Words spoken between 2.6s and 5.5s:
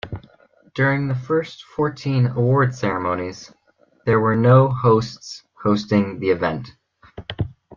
ceremonies, there were no hosts